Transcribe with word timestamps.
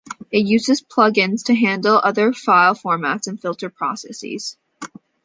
It 0.31 0.47
uses 0.47 0.81
plug-ins 0.81 1.43
to 1.43 1.53
handle 1.53 2.01
other 2.03 2.33
file 2.33 2.73
formats 2.73 3.27
and 3.27 3.39
filter 3.39 3.69
processes. 3.69 4.57